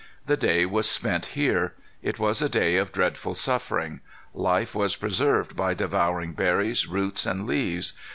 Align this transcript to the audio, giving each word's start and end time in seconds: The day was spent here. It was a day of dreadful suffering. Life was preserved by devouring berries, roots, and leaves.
The 0.25 0.35
day 0.35 0.65
was 0.65 0.89
spent 0.89 1.27
here. 1.37 1.75
It 2.01 2.17
was 2.17 2.41
a 2.41 2.49
day 2.49 2.77
of 2.77 2.91
dreadful 2.91 3.35
suffering. 3.35 3.99
Life 4.33 4.73
was 4.73 4.95
preserved 4.95 5.55
by 5.55 5.75
devouring 5.75 6.33
berries, 6.33 6.87
roots, 6.87 7.23
and 7.27 7.45
leaves. 7.45 7.93